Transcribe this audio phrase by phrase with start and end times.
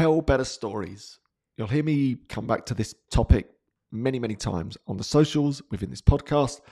[0.00, 1.18] tell better stories.
[1.58, 3.50] You'll hear me come back to this topic
[3.92, 6.62] many, many times on the socials, within this podcast.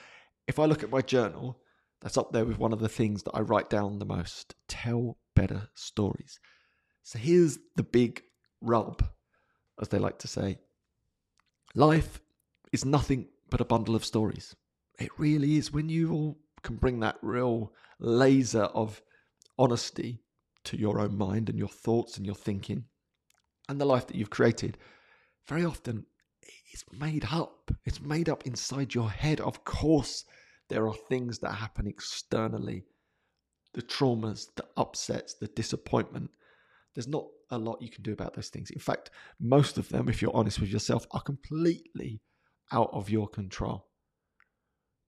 [0.47, 1.61] If I look at my journal,
[2.01, 5.19] that's up there with one of the things that I write down the most tell
[5.37, 6.41] better stories.
[7.03, 8.23] So here's the big
[8.63, 9.05] rub,
[9.79, 10.61] as they like to say
[11.75, 12.23] life
[12.73, 14.57] is nothing but a bundle of stories.
[14.99, 15.71] It really is.
[15.71, 19.03] When you all can bring that real laser of
[19.59, 20.23] honesty
[20.65, 22.87] to your own mind and your thoughts and your thinking
[23.69, 24.79] and the life that you've created,
[25.47, 26.07] very often
[26.73, 27.71] it's made up.
[27.85, 29.41] It's made up inside your head.
[29.41, 30.25] Of course,
[30.69, 32.85] there are things that happen externally
[33.75, 36.31] the traumas, the upsets, the disappointment.
[36.95, 38.71] There's not a lot you can do about those things.
[38.71, 42.21] In fact, most of them, if you're honest with yourself, are completely
[42.73, 43.87] out of your control.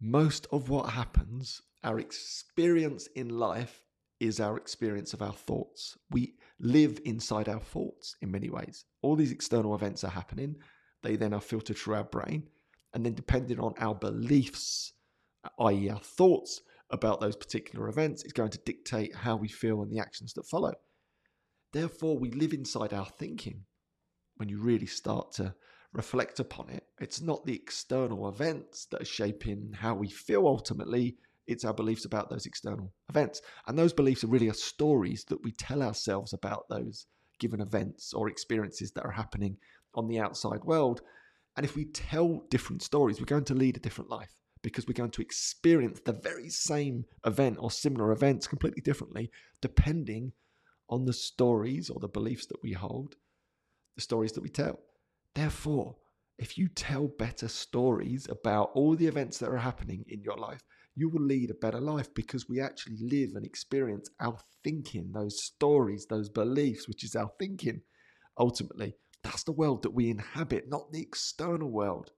[0.01, 3.83] Most of what happens, our experience in life,
[4.21, 5.97] is our experience of our thoughts.
[6.11, 8.85] We live inside our thoughts in many ways.
[9.03, 10.57] All these external events are happening,
[11.03, 12.49] they then are filtered through our brain,
[12.93, 14.93] and then depending on our beliefs,
[15.59, 19.91] i.e., our thoughts about those particular events, is going to dictate how we feel and
[19.91, 20.75] the actions that follow.
[21.73, 23.65] Therefore, we live inside our thinking.
[24.37, 25.55] When you really start to
[25.93, 31.17] reflect upon it, it's not the external events that are shaping how we feel ultimately,
[31.47, 33.41] it's our beliefs about those external events.
[33.67, 37.07] And those beliefs are really are stories that we tell ourselves about those
[37.39, 39.57] given events or experiences that are happening
[39.95, 41.01] on the outside world.
[41.57, 44.95] And if we tell different stories, we're going to lead a different life because we're
[44.95, 49.31] going to experience the very same event or similar events completely differently,
[49.61, 50.33] depending
[50.89, 53.15] on the stories or the beliefs that we hold,
[53.97, 54.79] the stories that we tell.
[55.35, 55.97] Therefore,
[56.39, 60.63] if you tell better stories about all the events that are happening in your life,
[60.95, 65.43] you will lead a better life because we actually live and experience our thinking, those
[65.43, 67.81] stories, those beliefs, which is our thinking.
[68.39, 72.11] Ultimately, that's the world that we inhabit, not the external world.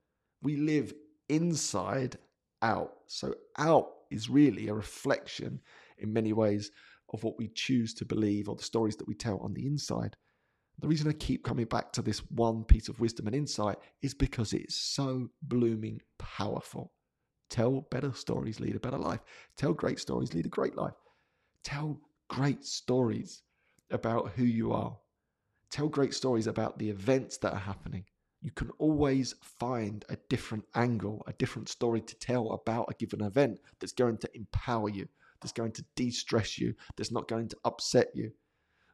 [0.42, 0.92] We live
[1.28, 2.16] inside
[2.62, 2.92] out.
[3.06, 5.60] So, out is really a reflection
[5.98, 6.70] in many ways
[7.12, 10.16] of what we choose to believe or the stories that we tell on the inside.
[10.78, 14.14] The reason I keep coming back to this one piece of wisdom and insight is
[14.14, 16.92] because it's so blooming powerful.
[17.52, 19.20] Tell better stories, lead a better life.
[19.58, 20.94] Tell great stories, lead a great life.
[21.62, 23.42] Tell great stories
[23.90, 24.96] about who you are.
[25.70, 28.06] Tell great stories about the events that are happening.
[28.40, 33.20] You can always find a different angle, a different story to tell about a given
[33.20, 35.06] event that's going to empower you,
[35.42, 38.32] that's going to de stress you, that's not going to upset you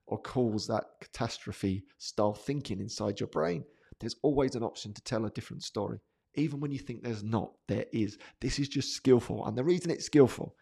[0.08, 3.62] or cause that catastrophe style thinking inside your brain.
[4.00, 6.00] There's always an option to tell a different story.
[6.38, 8.18] Even when you think there's not, there is.
[8.40, 9.46] This is just skillful.
[9.46, 10.54] And the reason it's skillful,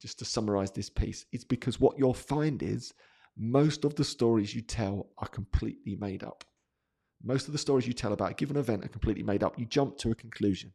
[0.00, 2.94] just to summarize this piece, is because what you'll find is
[3.36, 6.44] most of the stories you tell are completely made up.
[7.22, 9.58] Most of the stories you tell about a given event are completely made up.
[9.58, 10.72] You jump to a conclusion.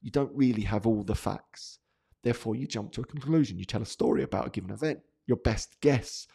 [0.00, 1.78] You don't really have all the facts.
[2.22, 3.58] Therefore, you jump to a conclusion.
[3.58, 6.26] You tell a story about a given event, your best guess.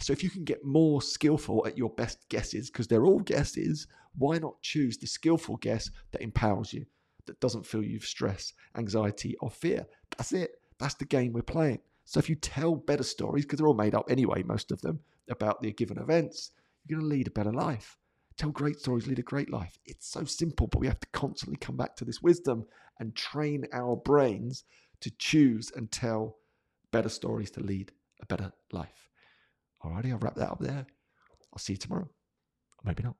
[0.00, 3.86] So, if you can get more skillful at your best guesses, because they're all guesses,
[4.16, 6.86] why not choose the skillful guess that empowers you,
[7.26, 9.86] that doesn't fill you with stress, anxiety, or fear?
[10.16, 10.52] That's it.
[10.78, 11.80] That's the game we're playing.
[12.04, 15.00] So if you tell better stories, because they're all made up anyway, most of them,
[15.28, 16.50] about the given events,
[16.86, 17.96] you're going to lead a better life.
[18.36, 19.78] Tell great stories, lead a great life.
[19.84, 22.64] It's so simple, but we have to constantly come back to this wisdom
[22.98, 24.64] and train our brains
[25.00, 26.36] to choose and tell
[26.90, 27.92] better stories to lead
[28.22, 29.08] a better life.
[29.84, 30.86] Alrighty, I'll wrap that up there.
[31.52, 32.04] I'll see you tomorrow.
[32.04, 33.16] Or maybe not.